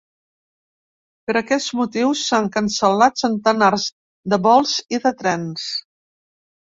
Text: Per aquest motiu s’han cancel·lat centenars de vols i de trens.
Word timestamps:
Per 1.27 1.35
aquest 1.41 1.67
motiu 1.81 2.15
s’han 2.21 2.49
cancel·lat 2.55 3.21
centenars 3.25 3.85
de 4.35 4.41
vols 4.49 4.77
i 4.99 5.03
de 5.05 5.13
trens. 5.21 5.69